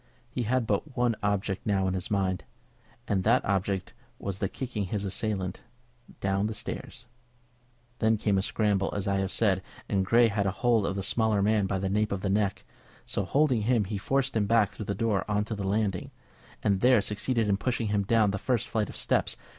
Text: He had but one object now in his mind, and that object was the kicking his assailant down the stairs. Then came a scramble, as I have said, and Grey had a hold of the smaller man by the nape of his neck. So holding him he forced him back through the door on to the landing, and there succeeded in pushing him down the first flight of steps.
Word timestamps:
He 0.31 0.41
had 0.41 0.65
but 0.65 0.97
one 0.97 1.15
object 1.21 1.63
now 1.63 1.87
in 1.87 1.93
his 1.93 2.09
mind, 2.09 2.43
and 3.07 3.23
that 3.23 3.45
object 3.45 3.93
was 4.17 4.39
the 4.39 4.49
kicking 4.49 4.85
his 4.85 5.05
assailant 5.05 5.61
down 6.19 6.47
the 6.47 6.55
stairs. 6.55 7.05
Then 7.99 8.17
came 8.17 8.39
a 8.39 8.41
scramble, 8.41 8.91
as 8.95 9.07
I 9.07 9.17
have 9.19 9.31
said, 9.31 9.61
and 9.87 10.03
Grey 10.03 10.27
had 10.29 10.47
a 10.47 10.57
hold 10.65 10.87
of 10.87 10.95
the 10.95 11.03
smaller 11.03 11.43
man 11.43 11.67
by 11.67 11.77
the 11.77 11.87
nape 11.87 12.11
of 12.11 12.23
his 12.23 12.31
neck. 12.31 12.65
So 13.05 13.25
holding 13.25 13.61
him 13.61 13.83
he 13.85 13.99
forced 13.99 14.35
him 14.35 14.47
back 14.47 14.71
through 14.71 14.85
the 14.85 14.95
door 14.95 15.23
on 15.29 15.45
to 15.45 15.53
the 15.53 15.67
landing, 15.67 16.09
and 16.63 16.81
there 16.81 17.01
succeeded 17.01 17.47
in 17.47 17.57
pushing 17.57 17.89
him 17.89 18.01
down 18.01 18.31
the 18.31 18.39
first 18.39 18.67
flight 18.67 18.89
of 18.89 18.97
steps. 18.97 19.37